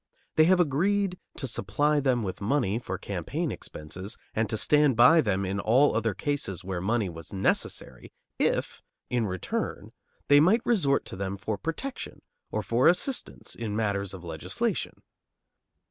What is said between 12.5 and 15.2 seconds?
for assistance in matters of legislation.